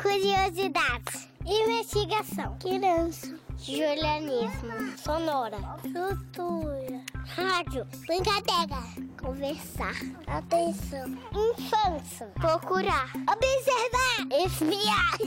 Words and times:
Curiosidades. 0.00 1.28
Investigação. 1.44 2.56
Criança. 2.58 3.34
Julianismo. 3.58 4.96
Sonora. 4.98 5.58
Cultura. 5.80 7.02
Rádio. 7.24 7.86
Brincadeira. 8.06 8.82
Conversar. 9.20 9.94
Atenção. 10.26 11.06
Infância. 11.32 12.26
Procurar. 12.34 13.10
Observar. 13.14 14.26
Espiar. 14.44 15.18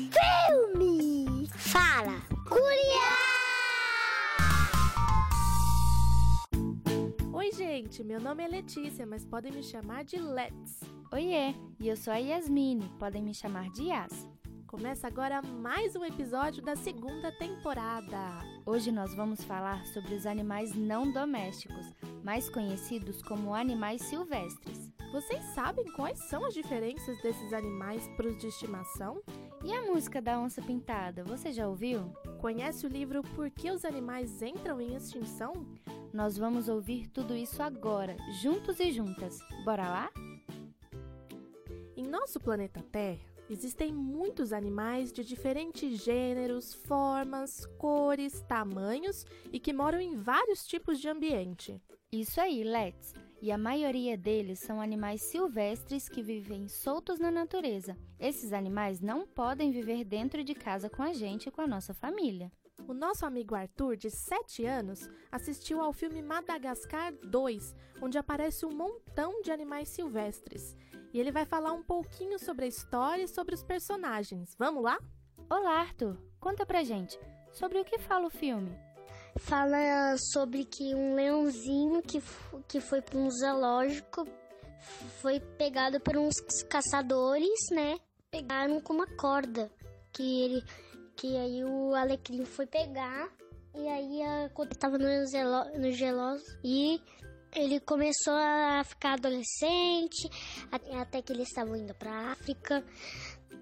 Filme. 0.47 1.47
Fala. 1.55 2.21
Curiar. 2.47 3.39
Oi, 7.33 7.51
gente, 7.51 8.03
meu 8.03 8.21
nome 8.21 8.43
é 8.43 8.47
Letícia, 8.47 9.05
mas 9.05 9.25
podem 9.25 9.51
me 9.51 9.63
chamar 9.63 10.03
de 10.03 10.17
Let's. 10.17 10.81
Oiê, 11.11 11.55
e 11.79 11.87
eu 11.87 11.97
sou 11.97 12.13
a 12.13 12.17
Yasmine, 12.17 12.87
podem 12.99 13.23
me 13.23 13.33
chamar 13.33 13.69
de 13.71 13.85
Yas. 13.85 14.27
Começa 14.69 15.07
agora 15.07 15.41
mais 15.41 15.95
um 15.95 16.05
episódio 16.05 16.61
da 16.61 16.75
segunda 16.75 17.31
temporada. 17.31 18.37
Hoje 18.63 18.91
nós 18.91 19.15
vamos 19.15 19.43
falar 19.43 19.83
sobre 19.87 20.13
os 20.13 20.27
animais 20.27 20.75
não 20.75 21.11
domésticos, 21.11 21.91
mais 22.23 22.51
conhecidos 22.51 23.19
como 23.23 23.55
animais 23.55 23.99
silvestres. 24.03 24.91
Vocês 25.11 25.43
sabem 25.55 25.91
quais 25.93 26.19
são 26.29 26.45
as 26.45 26.53
diferenças 26.53 27.19
desses 27.23 27.51
animais 27.51 28.07
para 28.09 28.27
os 28.27 28.37
de 28.37 28.45
estimação? 28.45 29.23
E 29.65 29.73
a 29.73 29.81
música 29.81 30.21
da 30.21 30.39
onça 30.39 30.61
pintada, 30.61 31.23
você 31.23 31.51
já 31.51 31.67
ouviu? 31.67 32.13
Conhece 32.39 32.85
o 32.85 32.89
livro 32.89 33.23
Por 33.23 33.49
que 33.49 33.71
os 33.71 33.83
animais 33.83 34.39
entram 34.43 34.79
em 34.79 34.95
extinção? 34.95 35.65
Nós 36.13 36.37
vamos 36.37 36.69
ouvir 36.69 37.07
tudo 37.07 37.35
isso 37.35 37.63
agora, 37.63 38.15
juntos 38.39 38.79
e 38.79 38.91
juntas. 38.91 39.39
Bora 39.65 39.89
lá? 39.89 40.11
Em 41.97 42.07
nosso 42.07 42.39
planeta 42.39 42.81
Terra, 42.91 43.28
existem 43.49 43.93
muitos 43.93 44.53
animais 44.53 45.11
de 45.11 45.23
diferentes 45.23 46.03
gêneros, 46.03 46.73
formas, 46.73 47.65
cores, 47.77 48.41
tamanhos 48.41 49.25
e 49.51 49.59
que 49.59 49.73
moram 49.73 49.99
em 49.99 50.15
vários 50.15 50.65
tipos 50.65 50.99
de 50.99 51.09
ambiente. 51.09 51.81
Isso 52.11 52.39
aí, 52.39 52.63
Let's. 52.63 53.13
E 53.41 53.51
a 53.51 53.57
maioria 53.57 54.17
deles 54.17 54.59
são 54.59 54.81
animais 54.81 55.21
silvestres 55.21 56.09
que 56.09 56.21
vivem 56.21 56.67
soltos 56.67 57.19
na 57.19 57.31
natureza. 57.31 57.95
Esses 58.19 58.51
animais 58.51 58.99
não 58.99 59.25
podem 59.25 59.71
viver 59.71 60.03
dentro 60.03 60.43
de 60.43 60.53
casa 60.53 60.89
com 60.89 61.01
a 61.01 61.13
gente 61.13 61.47
e 61.47 61.51
com 61.51 61.61
a 61.61 61.67
nossa 61.67 61.93
família. 61.93 62.51
O 62.87 62.93
nosso 62.93 63.25
amigo 63.25 63.55
Arthur, 63.55 63.95
de 63.95 64.09
7 64.09 64.65
anos, 64.65 65.09
assistiu 65.31 65.79
ao 65.79 65.93
filme 65.93 66.21
Madagascar 66.21 67.13
2, 67.13 67.75
onde 68.01 68.17
aparece 68.17 68.65
um 68.65 68.71
montão 68.71 69.41
de 69.41 69.51
animais 69.51 69.89
silvestres. 69.89 70.75
E 71.11 71.19
ele 71.19 71.31
vai 71.31 71.45
falar 71.45 71.73
um 71.73 71.81
pouquinho 71.81 72.37
sobre 72.37 72.65
a 72.65 72.67
história 72.67 73.23
e 73.23 73.27
sobre 73.27 73.55
os 73.55 73.63
personagens. 73.63 74.55
Vamos 74.57 74.83
lá? 74.83 74.99
Olá, 75.49 75.79
Arthur. 75.79 76.15
Conta 76.39 76.65
pra 76.65 76.83
gente. 76.83 77.19
Sobre 77.51 77.79
o 77.79 77.85
que 77.85 77.97
fala 77.97 78.27
o 78.27 78.29
filme? 78.29 78.69
Fala 79.37 80.15
sobre 80.31 80.65
que 80.65 80.93
um 80.93 81.15
leãozinho 81.15 82.01
que, 82.03 82.21
que 82.67 82.79
foi 82.79 83.01
para 83.01 83.17
um 83.17 83.29
zoológico 83.31 84.27
foi 85.21 85.39
pegado 85.39 85.99
por 85.99 86.15
uns 86.15 86.35
caçadores, 86.69 87.59
né? 87.71 87.97
Pegaram 88.29 88.79
com 88.79 88.93
uma 88.93 89.07
corda 89.17 89.71
que 90.13 90.43
ele 90.43 90.63
que 91.15 91.35
aí 91.35 91.63
o 91.65 91.93
alecrim 91.95 92.45
foi 92.45 92.65
pegar 92.65 93.29
e 93.75 93.87
aí 93.87 94.21
a, 94.21 94.49
quando 94.53 94.71
estava 94.71 94.97
no, 94.97 95.27
gelo, 95.27 95.77
no 95.77 95.91
geloso 95.91 96.45
e 96.63 97.01
ele 97.55 97.79
começou 97.79 98.33
a 98.33 98.83
ficar 98.83 99.13
adolescente 99.13 100.29
até 100.71 101.21
que 101.21 101.33
eles 101.33 101.47
estavam 101.47 101.75
indo 101.75 101.93
para 101.95 102.31
África 102.31 102.83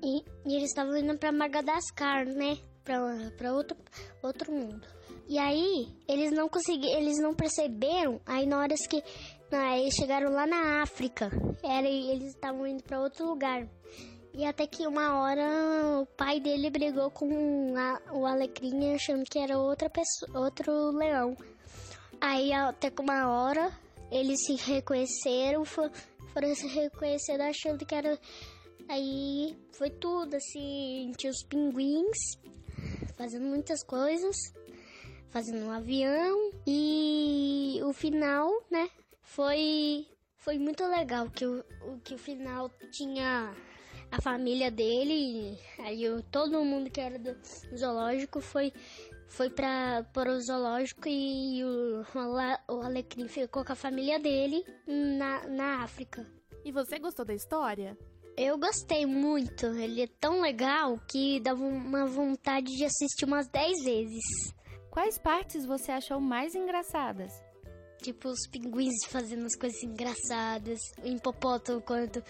e, 0.04 0.24
e 0.46 0.56
eles 0.56 0.70
estavam 0.70 0.98
indo 0.98 1.18
para 1.18 1.32
Madagascar, 1.32 2.26
né? 2.26 2.58
Para 2.84 3.54
outro 3.54 3.78
outro 4.22 4.52
mundo. 4.52 4.88
E 5.28 5.38
aí 5.38 5.94
eles 6.08 6.32
não 6.32 6.48
conseguiram, 6.48 6.98
eles 7.00 7.20
não 7.20 7.34
perceberam. 7.34 8.22
Aí 8.26 8.45
na 8.45 8.60
hora 8.60 8.76
que 8.89 9.04
aí 9.52 9.92
chegaram 9.92 10.32
lá 10.32 10.45
na 10.48 10.82
África, 10.82 11.30
era 11.64 11.88
eles 11.88 12.30
estavam 12.30 12.66
indo 12.66 12.84
para 12.84 13.02
outro 13.02 13.26
lugar. 13.26 13.67
E 14.34 14.45
até 14.45 14.67
que 14.67 14.86
uma 14.86 15.20
hora 15.20 16.00
o 16.02 16.06
pai 16.06 16.40
dele 16.40 16.70
brigou 16.70 17.10
com 17.10 17.73
a, 17.76 18.14
o 18.14 18.26
alecrim 18.26 18.94
achando 18.94 19.23
que 19.23 19.40
era 19.40 19.58
outra 19.58 19.90
pessoa, 19.90 20.40
outro 20.40 20.92
leão. 20.92 21.36
Aí 22.22 22.54
até 22.54 22.90
que 22.90 23.02
uma 23.02 23.28
hora 23.30 23.72
eles 24.12 24.45
se 24.45 24.56
reconheceram, 24.56 25.66
foram, 25.66 25.92
foram 26.34 26.56
se 26.56 26.68
reconhecendo 26.68 27.42
achando 27.42 27.86
que 27.86 27.95
era. 27.95 28.20
Aí 28.90 29.58
foi 29.73 29.90
tudo 29.90 30.36
assim, 30.36 31.12
tinha 31.18 31.32
os 31.32 31.44
pinguins 31.44 32.17
fazendo 33.17 33.46
muitas 33.46 33.84
coisas, 33.84 34.36
fazendo 35.30 35.66
um 35.66 35.72
avião 35.72 36.52
e 36.66 37.80
o 37.84 37.92
final, 37.92 38.50
né? 38.72 38.90
Foi 39.22 40.08
foi 40.38 40.58
muito 40.58 40.86
legal 40.88 41.30
que 41.30 41.46
o, 41.46 41.64
que 42.06 42.14
o 42.14 42.17
final 42.17 42.70
tinha 42.92 43.54
a 44.10 44.22
família 44.22 44.72
dele, 44.72 45.60
aí 45.80 46.06
todo 46.32 46.64
mundo 46.64 46.90
que 46.90 47.02
era 47.02 47.20
do 47.20 47.36
zoológico 47.76 48.40
foi 48.40 48.72
foi 49.27 49.49
para 49.49 50.05
o 50.15 50.42
zoológico 50.42 51.08
e 51.08 51.64
o, 51.64 52.04
o 52.70 52.82
Alecrim 52.82 53.27
ficou 53.27 53.64
com 53.64 53.73
a 53.73 53.76
família 53.76 54.20
dele 54.20 54.64
na, 54.88 55.48
na 55.48 55.83
África. 55.83 56.26
E 56.64 56.71
você 56.71 56.99
gostou 56.99 57.26
da 57.26 57.33
história? 57.33 57.98
Eu 58.36 58.58
gostei 58.58 59.05
muito, 59.05 59.66
ele 59.66 60.04
é 60.04 60.08
tão 60.20 60.42
legal 60.42 60.99
que 61.08 61.39
dava 61.39 61.64
uma 61.64 62.05
vontade 62.05 62.67
de 62.67 62.86
assistir 62.86 63.26
umas 63.26 63.48
10 63.48 63.83
vezes. 63.83 64.23
Quais 64.92 65.17
partes 65.17 65.66
você 65.66 65.92
achou 65.92 66.20
mais 66.20 66.54
engraçadas? 66.54 67.32
Tipo 68.02 68.30
os 68.30 68.48
pinguins 68.52 69.05
fazendo 69.10 69.45
as 69.45 69.55
coisas 69.55 69.82
engraçadas, 69.82 70.80
o 71.04 71.08
hipopótamo 71.08 71.82
quando 71.82 72.23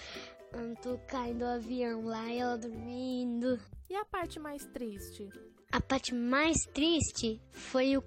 Anto 0.53 0.97
caindo 1.07 1.39
do 1.39 1.45
avião 1.45 2.05
lá 2.05 2.25
e 2.31 2.39
ela 2.39 2.57
dormindo. 2.57 3.59
E 3.89 3.95
a 3.95 4.05
parte 4.05 4.39
mais 4.39 4.65
triste? 4.67 5.27
A 5.71 5.81
parte 5.81 6.13
mais 6.13 6.57
triste 6.73 7.41
foi 7.51 7.97
o, 7.97 8.03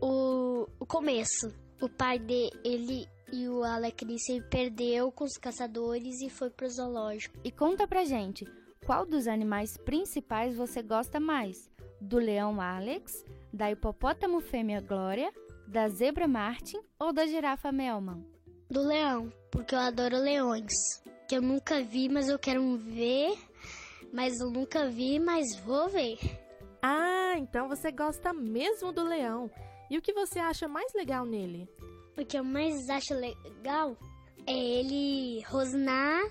o, 0.00 0.66
o 0.78 0.86
começo. 0.86 1.52
O 1.80 1.88
pai 1.88 2.18
dele 2.18 3.06
e 3.32 3.48
o 3.48 3.64
Alecrim 3.64 4.16
se 4.16 4.40
perdeu 4.42 5.10
com 5.10 5.24
os 5.24 5.36
caçadores 5.36 6.20
e 6.22 6.30
foi 6.30 6.50
pro 6.50 6.68
zoológico. 6.68 7.36
E 7.42 7.50
conta 7.50 7.86
pra 7.86 8.04
gente, 8.04 8.44
qual 8.86 9.04
dos 9.04 9.26
animais 9.26 9.76
principais 9.78 10.56
você 10.56 10.82
gosta 10.82 11.18
mais? 11.18 11.56
Do 12.00 12.18
leão 12.18 12.60
Alex, 12.60 13.10
da 13.52 13.70
hipopótamo 13.70 14.40
fêmea 14.40 14.80
Glória, 14.80 15.32
da 15.66 15.88
zebra 15.88 16.28
Martin 16.28 16.78
ou 16.98 17.12
da 17.12 17.26
girafa 17.26 17.72
Melman? 17.72 18.24
Do 18.70 18.86
leão, 18.86 19.32
porque 19.50 19.74
eu 19.74 19.80
adoro 19.80 20.16
leões 20.16 20.72
que 21.28 21.36
eu 21.36 21.42
nunca 21.42 21.82
vi, 21.82 22.08
mas 22.08 22.28
eu 22.28 22.38
quero 22.38 22.76
ver. 22.76 23.36
Mas 24.12 24.38
eu 24.38 24.50
nunca 24.50 24.88
vi, 24.88 25.18
mas 25.18 25.56
vou 25.64 25.88
ver. 25.88 26.43
Ah, 26.86 27.38
então 27.38 27.66
você 27.66 27.90
gosta 27.90 28.30
mesmo 28.34 28.92
do 28.92 29.02
leão. 29.02 29.50
E 29.90 29.96
o 29.96 30.02
que 30.02 30.12
você 30.12 30.38
acha 30.38 30.68
mais 30.68 30.92
legal 30.92 31.24
nele? 31.24 31.66
O 32.14 32.26
que 32.26 32.38
eu 32.38 32.44
mais 32.44 32.90
acho 32.90 33.14
legal 33.14 33.96
é 34.46 34.52
ele 34.52 35.40
rosnar. 35.46 36.22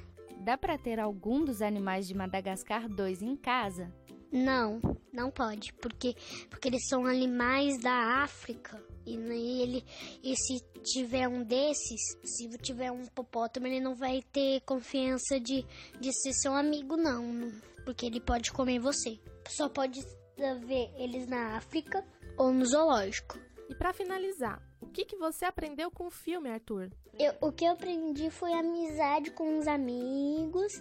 Dá 0.42 0.56
para 0.56 0.78
ter 0.78 1.00
algum 1.00 1.44
dos 1.44 1.60
animais 1.60 2.08
de 2.08 2.14
Madagascar 2.14 2.88
2 2.88 3.24
em 3.24 3.36
casa? 3.36 3.92
Não, 4.32 4.80
não 5.12 5.32
pode, 5.32 5.74
porque 5.74 6.14
porque 6.52 6.68
eles 6.68 6.88
são 6.88 7.08
animais 7.08 7.80
da 7.82 8.22
África. 8.22 8.80
E 9.08 9.16
ele 9.16 9.84
e 10.24 10.36
se 10.36 10.64
tiver 10.84 11.28
um 11.28 11.44
desses, 11.44 12.16
se 12.24 12.48
tiver 12.60 12.92
um 12.92 13.02
hipopótamo, 13.02 13.66
ele 13.66 13.80
não 13.80 13.96
vai 13.96 14.22
ter 14.32 14.62
confiança 14.62 15.40
de, 15.40 15.66
de 16.00 16.14
ser 16.14 16.34
seu 16.34 16.54
amigo 16.54 16.96
não, 16.96 17.52
porque 17.84 18.06
ele 18.06 18.22
pode 18.22 18.52
comer 18.52 18.78
você. 18.78 19.20
Só 19.48 19.68
pode 19.68 20.00
ver 20.38 20.92
eles 20.98 21.28
na 21.28 21.58
África 21.58 22.04
ou 22.38 22.52
no 22.52 22.66
zoológico. 22.66 23.40
E 23.70 23.76
para 23.76 23.94
finalizar, 23.94 24.62
o 24.82 24.88
que, 24.88 25.06
que 25.06 25.16
você 25.16 25.46
aprendeu 25.46 25.90
com 25.90 26.08
o 26.08 26.12
filme, 26.12 26.50
Arthur? 26.50 26.92
Eu, 27.18 27.34
o 27.42 27.52
que 27.52 27.64
eu 27.64 27.72
aprendi 27.72 28.30
foi 28.30 28.52
amizade 28.54 29.32
com 29.32 29.58
os 29.58 29.68
amigos 29.68 30.74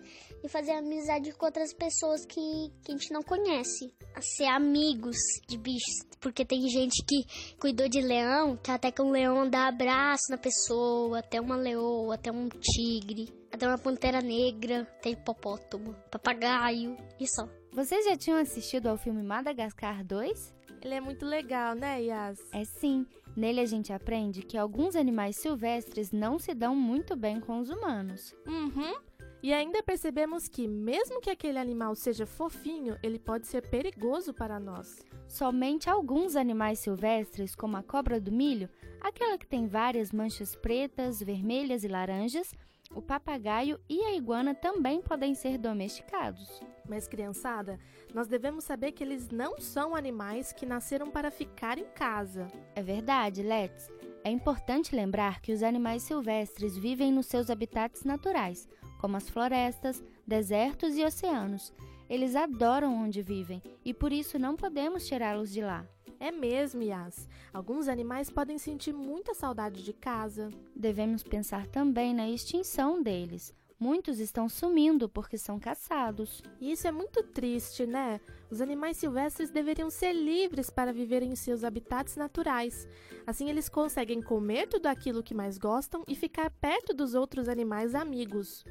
e 0.43 0.49
fazer 0.49 0.73
amizade 0.73 1.33
com 1.33 1.47
outras 1.47 1.73
pessoas 1.73 2.25
que, 2.27 2.73
que 2.83 2.91
a 2.91 2.97
gente 2.97 3.13
não 3.13 3.23
conhece. 3.23 3.95
A 4.15 4.21
ser 4.21 4.47
amigos 4.47 5.17
de 5.49 5.57
bichos. 5.57 6.05
Porque 6.21 6.45
tem 6.45 6.69
gente 6.69 7.05
que 7.07 7.55
cuidou 7.59 7.89
de 7.89 8.01
leão, 8.01 8.57
que 8.57 8.71
até 8.71 8.91
que 8.91 9.01
um 9.01 9.11
leão 9.11 9.49
dá 9.49 9.69
abraço 9.69 10.31
na 10.31 10.39
pessoa, 10.39 11.21
até 11.21 11.41
uma 11.41 11.57
leoa, 11.57 12.15
até 12.15 12.33
um 12.33 12.49
tigre, 12.49 13.33
até 13.53 13.67
uma 13.67 13.79
pantera 13.79 14.21
negra, 14.21 14.85
tem 15.01 15.13
hipopótamo, 15.13 15.95
papagaio 16.11 16.97
e 17.21 17.27
só. 17.27 17.62
Vocês 17.73 18.05
já 18.05 18.15
tinham 18.15 18.39
assistido 18.39 18.89
ao 18.89 18.99
filme 18.99 19.23
Madagascar 19.23 20.05
2? 20.05 20.55
Ele 20.83 20.95
é 20.95 21.01
muito 21.01 21.25
legal, 21.25 21.75
né, 21.75 22.03
Yas? 22.03 22.39
É 22.53 22.65
sim. 22.65 23.07
Nele 23.35 23.61
a 23.61 23.67
gente 23.67 23.91
aprende 23.95 24.43
que 24.43 24.59
alguns 24.59 24.95
animais 24.95 25.37
silvestres 25.37 26.13
não 26.13 26.39
se 26.39 26.53
dão 26.53 26.77
muito 26.77 27.17
bem 27.17 27.41
com 27.41 27.61
os 27.61 27.71
humanos. 27.71 28.35
Uhum. 28.47 28.95
E 29.43 29.55
ainda 29.55 29.83
percebemos 29.83 30.49
que, 30.49 30.69
mesmo 30.69 31.19
que 31.19 31.31
aquele 31.31 31.59
animal 31.59 31.95
seja 31.95 32.27
fofinho, 32.27 32.99
ele 33.03 33.19
pode 33.19 33.47
ser 33.47 33.67
perigoso 33.69 34.35
para 34.35 34.61
nós. 34.61 34.99
Somente 35.27 35.89
alguns 35.89 36.37
animais 36.37 36.79
silvestres, 36.79 37.55
como 37.55 37.79
a 37.79 37.83
cobra 37.83 38.21
do 38.21 38.31
milho, 38.31 38.69
aquela 39.01 39.39
que 39.39 39.47
tem 39.47 39.67
várias 39.67 40.13
manchas 40.13 40.55
pretas, 40.55 41.23
vermelhas 41.23 41.85
e 41.85 41.89
laranjas, 41.89 42.53
o 42.95 43.03
papagaio 43.03 43.79
e 43.89 44.01
a 44.03 44.15
iguana 44.15 44.55
também 44.55 45.01
podem 45.01 45.35
ser 45.35 45.59
domesticados. 45.59 46.61
Mas, 46.89 47.09
criançada, 47.09 47.79
nós 48.15 48.29
devemos 48.29 48.65
saber 48.65 48.93
que 48.93 49.03
eles 49.03 49.31
não 49.31 49.59
são 49.59 49.95
animais 49.95 50.53
que 50.53 50.67
nasceram 50.67 51.11
para 51.11 51.31
ficar 51.31 51.79
em 51.79 51.87
casa. 51.95 52.49
É 52.75 52.83
verdade, 52.83 53.43
Let's. 53.43 53.91
É 54.25 54.31
importante 54.31 54.95
lembrar 54.95 55.41
que 55.41 55.53
os 55.53 55.63
animais 55.63 56.03
silvestres 56.03 56.77
vivem 56.77 57.11
nos 57.11 57.27
seus 57.27 57.51
habitats 57.51 58.05
naturais, 58.05 58.69
como 59.01 59.17
as 59.17 59.29
florestas, 59.29 60.03
desertos 60.27 60.97
e 60.97 61.05
oceanos. 61.05 61.73
Eles 62.09 62.37
adoram 62.37 62.95
onde 62.95 63.23
vivem 63.23 63.63
e 63.85 63.93
por 63.93 64.13
isso 64.13 64.39
não 64.39 64.55
podemos 64.55 65.07
tirá-los 65.07 65.51
de 65.51 65.63
lá. 65.63 65.87
É 66.23 66.31
mesmo, 66.31 66.85
Yas. 66.85 67.29
Alguns 67.53 67.89
animais 67.89 68.31
podem 68.31 68.57
sentir 68.57 68.93
muita 68.93 69.35
saudade 69.35 69.83
de 69.83 69.93
casa. 69.93 70.51
Devemos 70.73 71.25
pensar 71.25 71.67
também 71.67 72.15
na 72.15 72.31
extinção 72.31 73.03
deles. 73.03 73.53
Muitos 73.77 74.21
estão 74.21 74.49
sumindo 74.49 75.09
porque 75.09 75.37
são 75.37 75.59
caçados. 75.59 76.41
E 76.61 76.71
isso 76.71 76.87
é 76.87 76.93
muito 76.93 77.25
triste, 77.25 77.85
né? 77.87 78.21
Os 78.49 78.61
animais 78.61 78.99
silvestres 78.99 79.51
deveriam 79.51 79.91
ser 79.91 80.13
livres 80.13 80.71
para 80.71 80.93
viverem 80.93 81.33
em 81.33 81.35
seus 81.35 81.65
habitats 81.65 82.15
naturais. 82.15 82.87
Assim, 83.27 83.51
eles 83.51 83.69
conseguem 83.69 84.23
comer 84.23 84.69
tudo 84.69 84.87
aquilo 84.87 85.25
que 85.25 85.35
mais 85.35 85.59
gostam 85.59 86.05
e 86.07 86.15
ficar 86.15 86.53
perto 86.53 86.95
dos 86.95 87.15
outros 87.15 87.49
animais 87.49 87.97
amigos. 87.97 88.65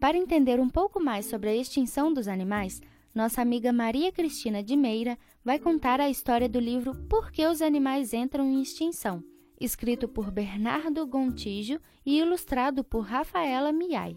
Para 0.00 0.16
entender 0.16 0.58
um 0.58 0.70
pouco 0.70 0.98
mais 0.98 1.26
sobre 1.26 1.50
a 1.50 1.54
extinção 1.54 2.10
dos 2.10 2.26
animais, 2.26 2.80
nossa 3.14 3.42
amiga 3.42 3.72
Maria 3.72 4.12
Cristina 4.12 4.62
de 4.62 4.76
Meira 4.76 5.18
vai 5.44 5.58
contar 5.58 6.00
a 6.00 6.08
história 6.08 6.48
do 6.48 6.60
livro 6.60 6.94
Por 7.08 7.32
que 7.32 7.44
os 7.46 7.60
animais 7.60 8.14
entram 8.14 8.44
em 8.44 8.62
extinção, 8.62 9.22
escrito 9.60 10.06
por 10.06 10.30
Bernardo 10.30 11.04
Gontijo 11.06 11.80
e 12.06 12.18
ilustrado 12.20 12.84
por 12.84 13.00
Rafaela 13.00 13.72
Miai. 13.72 14.16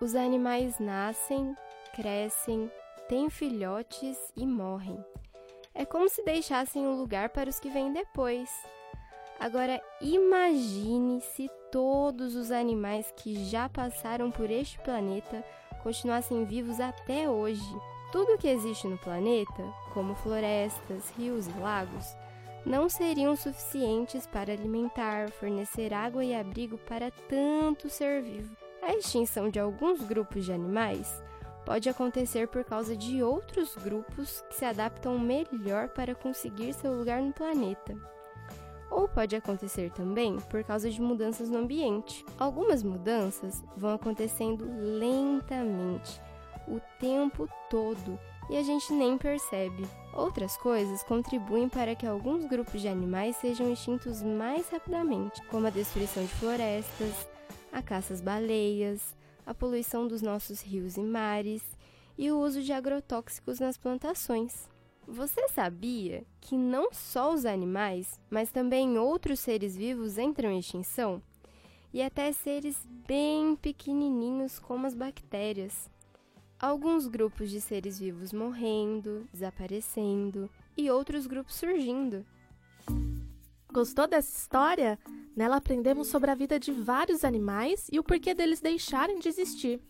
Os 0.00 0.14
animais 0.14 0.78
nascem, 0.80 1.54
crescem, 1.94 2.70
têm 3.08 3.30
filhotes 3.30 4.16
e 4.36 4.44
morrem. 4.44 4.98
É 5.74 5.84
como 5.84 6.08
se 6.08 6.24
deixassem 6.24 6.86
um 6.86 6.96
lugar 6.96 7.28
para 7.28 7.48
os 7.48 7.60
que 7.60 7.70
vêm 7.70 7.92
depois. 7.92 8.50
Agora 9.38 9.80
imagine 10.00 11.20
se 11.20 11.48
todos 11.70 12.34
os 12.34 12.50
animais 12.50 13.12
que 13.16 13.44
já 13.44 13.68
passaram 13.68 14.30
por 14.30 14.50
este 14.50 14.78
planeta 14.80 15.44
continuassem 15.82 16.44
vivos 16.44 16.80
até 16.80 17.28
hoje. 17.28 17.76
Tudo 18.12 18.38
que 18.38 18.48
existe 18.48 18.86
no 18.86 18.98
planeta, 18.98 19.62
como 19.92 20.14
florestas, 20.14 21.12
rios 21.16 21.46
e 21.46 21.58
lagos, 21.58 22.16
não 22.64 22.88
seriam 22.88 23.36
suficientes 23.36 24.26
para 24.26 24.52
alimentar, 24.52 25.30
fornecer 25.32 25.92
água 25.92 26.24
e 26.24 26.34
abrigo 26.34 26.78
para 26.78 27.10
tanto 27.10 27.88
ser 27.88 28.22
vivo. 28.22 28.56
A 28.82 28.94
extinção 28.94 29.50
de 29.50 29.58
alguns 29.58 30.00
grupos 30.02 30.44
de 30.44 30.52
animais 30.52 31.22
pode 31.66 31.88
acontecer 31.88 32.48
por 32.48 32.64
causa 32.64 32.96
de 32.96 33.22
outros 33.22 33.74
grupos 33.76 34.42
que 34.48 34.56
se 34.56 34.64
adaptam 34.64 35.18
melhor 35.18 35.88
para 35.88 36.14
conseguir 36.14 36.72
seu 36.72 36.94
lugar 36.94 37.20
no 37.20 37.32
planeta 37.32 38.17
ou 38.90 39.08
pode 39.08 39.36
acontecer 39.36 39.90
também 39.90 40.38
por 40.50 40.64
causa 40.64 40.90
de 40.90 41.00
mudanças 41.00 41.50
no 41.50 41.58
ambiente. 41.58 42.24
Algumas 42.38 42.82
mudanças 42.82 43.62
vão 43.76 43.94
acontecendo 43.94 44.64
lentamente, 44.98 46.20
o 46.66 46.80
tempo 46.98 47.48
todo, 47.70 48.18
e 48.50 48.56
a 48.56 48.62
gente 48.62 48.92
nem 48.92 49.18
percebe. 49.18 49.86
Outras 50.12 50.56
coisas 50.56 51.02
contribuem 51.02 51.68
para 51.68 51.94
que 51.94 52.06
alguns 52.06 52.44
grupos 52.46 52.80
de 52.80 52.88
animais 52.88 53.36
sejam 53.36 53.72
extintos 53.72 54.22
mais 54.22 54.68
rapidamente, 54.68 55.42
como 55.46 55.66
a 55.66 55.70
destruição 55.70 56.22
de 56.22 56.34
florestas, 56.34 57.28
a 57.72 57.82
caça 57.82 58.14
às 58.14 58.20
baleias, 58.20 59.14
a 59.44 59.54
poluição 59.54 60.06
dos 60.06 60.22
nossos 60.22 60.62
rios 60.62 60.96
e 60.96 61.02
mares 61.02 61.62
e 62.16 62.30
o 62.30 62.38
uso 62.38 62.62
de 62.62 62.72
agrotóxicos 62.72 63.60
nas 63.60 63.76
plantações. 63.76 64.68
Você 65.10 65.48
sabia 65.48 66.22
que 66.38 66.54
não 66.54 66.92
só 66.92 67.32
os 67.32 67.46
animais, 67.46 68.20
mas 68.28 68.52
também 68.52 68.98
outros 68.98 69.40
seres 69.40 69.74
vivos 69.74 70.18
entram 70.18 70.50
em 70.50 70.58
extinção? 70.58 71.22
E 71.94 72.02
até 72.02 72.30
seres 72.30 72.86
bem 73.06 73.56
pequenininhos 73.56 74.58
como 74.58 74.86
as 74.86 74.94
bactérias. 74.94 75.90
Alguns 76.60 77.06
grupos 77.06 77.48
de 77.50 77.58
seres 77.58 77.98
vivos 77.98 78.34
morrendo, 78.34 79.26
desaparecendo 79.32 80.50
e 80.76 80.90
outros 80.90 81.26
grupos 81.26 81.54
surgindo. 81.54 82.22
Gostou 83.72 84.06
dessa 84.06 84.36
história? 84.36 84.98
Nela 85.34 85.56
aprendemos 85.56 86.08
sobre 86.08 86.30
a 86.30 86.34
vida 86.34 86.60
de 86.60 86.70
vários 86.70 87.24
animais 87.24 87.88
e 87.90 87.98
o 87.98 88.04
porquê 88.04 88.34
deles 88.34 88.60
deixarem 88.60 89.18
de 89.18 89.28
existir. 89.30 89.80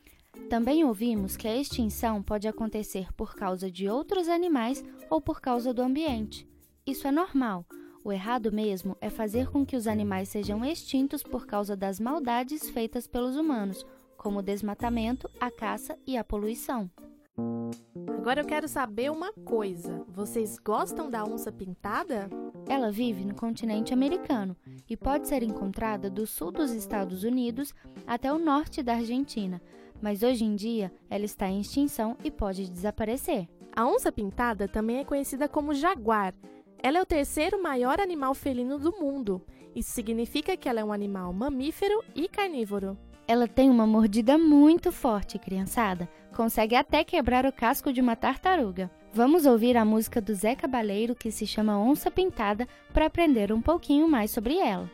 Também 0.49 0.85
ouvimos 0.85 1.37
que 1.37 1.47
a 1.47 1.57
extinção 1.57 2.23
pode 2.23 2.49
acontecer 2.49 3.13
por 3.15 3.35
causa 3.35 3.71
de 3.71 3.89
outros 3.89 4.29
animais 4.29 4.83
ou 5.11 5.21
por 5.21 5.41
causa 5.41 5.75
do 5.75 5.83
ambiente. 5.83 6.49
Isso 6.87 7.07
é 7.07 7.13
normal. 7.13 7.67
O 8.05 8.13
errado 8.13 8.51
mesmo 8.51 8.97
é 9.01 9.11
fazer 9.11 9.51
com 9.51 9.67
que 9.67 9.77
os 9.77 9.87
animais 9.87 10.29
sejam 10.29 10.65
extintos 10.65 11.23
por 11.23 11.47
causa 11.47 11.77
das 11.77 12.01
maldades 12.01 12.71
feitas 12.71 13.07
pelos 13.07 13.37
humanos, 13.37 13.85
como 14.17 14.39
o 14.39 14.43
desmatamento, 14.43 15.31
a 15.39 15.51
caça 15.51 15.99
e 16.07 16.17
a 16.17 16.25
poluição. 16.25 16.91
Agora 18.19 18.41
eu 18.41 18.47
quero 18.47 18.67
saber 18.67 19.11
uma 19.11 19.33
coisa: 19.33 20.05
vocês 20.09 20.59
gostam 20.59 21.09
da 21.11 21.25
onça 21.25 21.53
pintada? 21.53 22.29
Ela 22.69 22.91
vive 22.91 23.25
no 23.25 23.35
continente 23.35 23.95
americano 23.95 24.57
e 24.89 24.97
pode 24.97 25.29
ser 25.29 25.43
encontrada 25.43 26.11
do 26.11 26.27
sul 26.27 26.51
dos 26.51 26.73
Estados 26.73 27.23
Unidos 27.23 27.73
até 28.07 28.33
o 28.33 28.39
norte 28.39 28.83
da 28.83 28.95
Argentina, 28.95 29.63
mas 30.01 30.23
hoje 30.23 30.45
em 30.45 30.55
dia 30.55 30.93
ela 31.09 31.25
está 31.25 31.49
em 31.49 31.61
extinção 31.61 32.17
e 32.23 32.31
pode 32.31 32.69
desaparecer. 32.69 33.49
A 33.75 33.87
onça 33.87 34.11
pintada 34.11 34.67
também 34.67 34.99
é 34.99 35.05
conhecida 35.05 35.49
como 35.49 35.75
jaguar. 35.75 36.35
Ela 36.83 36.99
é 36.99 37.03
o 37.03 37.07
terceiro 37.07 37.63
maior 37.63 38.01
animal 38.01 38.35
felino 38.35 38.79
do 38.79 38.93
mundo. 38.93 39.43
Isso 39.75 39.91
significa 39.91 40.57
que 40.57 40.69
ela 40.69 40.81
é 40.81 40.85
um 40.85 40.93
animal 40.93 41.33
mamífero 41.33 42.03
e 42.15 42.29
carnívoro. 42.29 42.97
Ela 43.27 43.47
tem 43.47 43.69
uma 43.69 43.87
mordida 43.87 44.39
muito 44.39 44.91
forte, 44.91 45.39
criançada. 45.39 46.09
Consegue 46.35 46.75
até 46.75 47.05
quebrar 47.05 47.45
o 47.45 47.53
casco 47.53 47.93
de 47.93 48.01
uma 48.01 48.17
tartaruga. 48.17 48.91
Vamos 49.13 49.47
ouvir 49.47 49.77
a 49.77 49.85
música 49.85 50.21
do 50.21 50.35
Zé 50.35 50.55
Cabaleiro 50.55 51.15
que 51.15 51.31
se 51.31 51.47
chama 51.47 51.79
Onça 51.79 52.11
Pintada 52.11 52.67
para 52.93 53.07
aprender 53.07 53.53
um 53.53 53.61
pouquinho 53.61 54.09
mais 54.09 54.31
sobre 54.31 54.57
ela. 54.57 54.91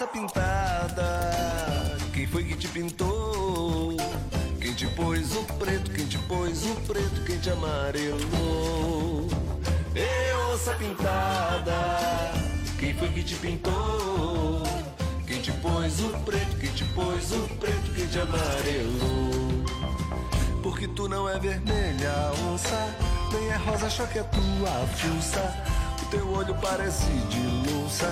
Onça 0.00 0.06
pintada, 0.06 1.20
quem 2.14 2.26
foi 2.26 2.42
que 2.44 2.56
te 2.56 2.68
pintou? 2.68 3.94
Quem 4.58 4.72
te 4.72 4.86
pôs 4.86 5.36
o 5.36 5.44
preto, 5.58 5.90
quem 5.90 6.06
te 6.06 6.16
pôs 6.20 6.64
o 6.64 6.74
preto, 6.86 7.22
quem 7.26 7.38
te 7.38 7.50
amarelou? 7.50 9.28
Ei, 9.94 10.34
onça 10.50 10.72
pintada, 10.76 12.32
quem 12.78 12.94
foi 12.94 13.08
que 13.10 13.22
te 13.22 13.34
pintou? 13.34 14.62
Quem 15.26 15.42
te 15.42 15.52
pôs 15.52 16.00
o 16.00 16.08
preto, 16.24 16.56
quem 16.56 16.72
te 16.72 16.84
pôs 16.94 17.32
o 17.32 17.48
preto, 17.56 17.94
quem 17.94 18.06
te 18.06 18.20
amarelou? 18.20 19.64
Porque 20.62 20.88
tu 20.88 21.10
não 21.10 21.28
é 21.28 21.38
vermelha, 21.38 22.32
onça, 22.50 22.96
nem 23.34 23.50
é 23.50 23.56
rosa, 23.56 23.90
só 23.90 24.06
que 24.06 24.18
é 24.18 24.22
tua 24.22 24.70
fuça. 24.96 25.62
O 26.02 26.06
teu 26.06 26.26
olho 26.32 26.56
parece 26.62 27.04
de 27.04 27.70
louça 27.70 28.08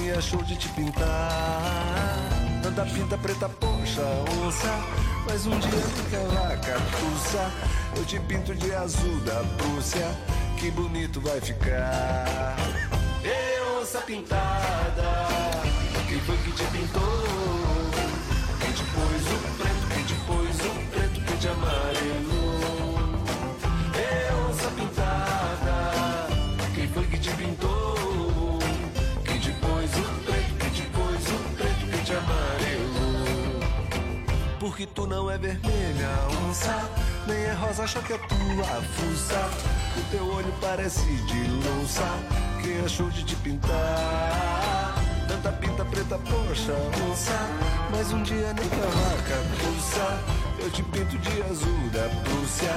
quem 0.00 0.10
achou 0.12 0.42
de 0.42 0.56
te 0.56 0.68
pintar? 0.70 2.16
Tanta 2.62 2.84
pinta 2.86 3.18
preta, 3.18 3.48
poxa, 3.48 4.02
onça. 4.42 4.80
Mas 5.26 5.46
um 5.46 5.58
dia 5.58 5.70
fica 5.70 6.18
lá, 6.34 6.56
catuça. 6.56 7.52
Eu 7.96 8.04
te 8.06 8.18
pinto 8.20 8.54
de 8.54 8.74
azul 8.74 9.20
da 9.20 9.44
Prússia. 9.58 10.06
Que 10.58 10.70
bonito 10.70 11.20
vai 11.20 11.40
ficar. 11.40 12.56
Ei, 13.22 13.60
onça 13.78 14.00
pintada. 14.00 15.19
Vermelha, 35.40 36.10
onça. 36.46 36.90
Nem 37.26 37.36
é 37.36 37.52
rosa, 37.52 37.84
acha 37.84 38.00
que 38.00 38.12
é 38.12 38.18
tua 38.18 38.82
fuça. 38.94 39.50
O 39.96 40.10
teu 40.10 40.26
olho 40.34 40.52
parece 40.60 41.04
de 41.04 41.50
louça. 41.68 42.04
Quem 42.62 42.80
achou 42.84 43.08
de 43.10 43.24
te 43.24 43.34
pintar? 43.36 44.94
Tanta 45.26 45.52
pinta 45.52 45.84
preta, 45.84 46.18
poxa, 46.18 46.74
onça. 47.10 47.32
Mas 47.90 48.12
um 48.12 48.22
dia 48.22 48.52
nem 48.52 48.68
pra 48.68 48.86
vaca 48.86 49.42
pulsa. 49.58 50.20
Eu 50.58 50.70
te 50.70 50.82
pinto 50.82 51.18
de 51.18 51.42
azul 51.42 51.90
da 51.92 52.08
Prússia. 52.22 52.76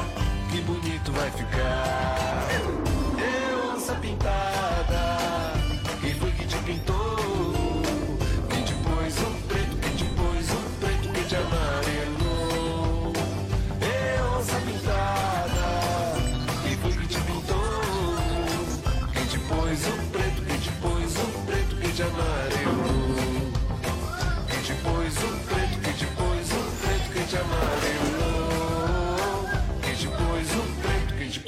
Que 0.50 0.62
bonito 0.62 1.12
vai 1.12 1.30
ficar. 1.32 2.48
Eu, 3.20 3.76
onça 3.76 3.94
pintada. 3.96 4.53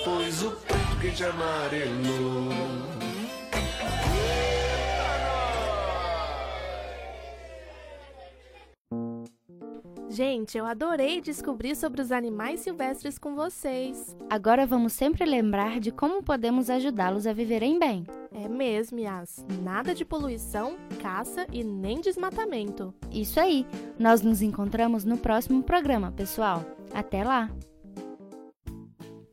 Pôs 0.04 0.44
o 0.44 0.52
te 1.16 1.24
amarelou? 1.24 2.50
Gente, 10.10 10.58
eu 10.58 10.66
adorei 10.66 11.20
descobrir 11.20 11.76
sobre 11.76 12.02
os 12.02 12.10
animais 12.10 12.62
silvestres 12.62 13.18
com 13.18 13.36
vocês. 13.36 14.16
Agora 14.30 14.66
vamos 14.66 14.94
sempre 14.94 15.26
lembrar 15.26 15.82
de 15.82 15.92
como 15.92 16.24
podemos 16.24 16.70
ajudá-los 16.70 17.28
a 17.28 17.34
viverem 17.34 17.78
bem. 17.78 18.06
É 18.32 18.48
mesmo, 18.48 18.98
Yas. 18.98 19.46
Nada 19.62 19.94
de 19.94 20.06
poluição, 20.06 20.78
caça 21.02 21.46
e 21.52 21.66
nem 21.66 22.00
desmatamento. 22.00 22.94
Isso 23.12 23.42
aí! 23.42 23.66
Nós 24.00 24.22
nos 24.22 24.42
encontramos 24.42 25.04
no 25.04 25.18
próximo 25.18 25.62
programa, 25.62 26.14
pessoal. 26.14 26.64
Até 26.94 27.22
lá! 27.22 27.50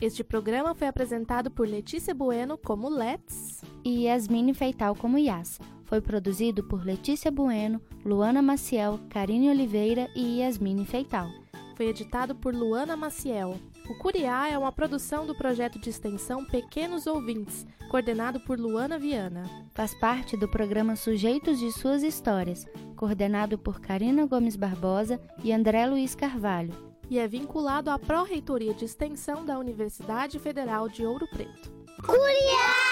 Este 0.03 0.25
programa 0.25 0.75
foi 0.75 0.89
apresentado 0.89 1.49
por 1.49 1.69
Letícia 1.69 2.13
Bueno 2.13 2.59
como 2.59 2.91
Let's 2.91 3.63
E 3.85 4.07
Yasmine 4.07 4.53
Feital 4.53 4.97
como 4.97 5.17
Yas. 5.17 5.61
Foi 5.85 6.01
produzido 6.01 6.65
por 6.65 6.85
Letícia 6.85 7.31
Bueno, 7.31 7.81
Luana 8.05 8.43
Maciel, 8.43 8.99
Karine 9.09 9.49
Oliveira 9.49 10.11
e 10.17 10.41
Yasmine 10.41 10.85
Feital. 10.85 11.31
Foi 11.77 11.87
editado 11.87 12.35
por 12.35 12.53
Luana 12.53 12.97
Maciel. 12.97 13.61
O 13.89 13.97
Curiá 13.99 14.49
é 14.51 14.59
uma 14.59 14.73
produção 14.73 15.25
do 15.25 15.37
projeto 15.37 15.79
de 15.79 15.91
extensão 15.91 16.45
Pequenos 16.47 17.07
Ouvintes, 17.07 17.65
coordenado 17.89 18.41
por 18.41 18.59
Luana 18.59 18.99
Viana. 18.99 19.45
Faz 19.73 19.95
parte 19.95 20.37
do 20.37 20.49
programa 20.49 20.97
Sujeitos 20.97 21.61
de 21.61 21.71
Suas 21.71 22.03
Histórias, 22.03 22.67
coordenado 22.97 23.57
por 23.57 23.81
Karina 23.81 24.27
Gomes 24.27 24.57
Barbosa 24.57 25.21
e 25.45 25.53
André 25.53 25.87
Luiz 25.87 26.17
Carvalho. 26.17 26.92
E 27.13 27.19
é 27.19 27.29
vinculado 27.29 27.91
à 27.91 27.99
Pró-Reitoria 27.99 28.73
de 28.73 28.87
Extensão 28.87 29.45
da 29.45 29.59
Universidade 29.59 30.39
Federal 30.39 30.89
de 30.89 31.05
Ouro 31.05 31.29
Preto. 31.29 31.71
Curiá! 32.07 32.92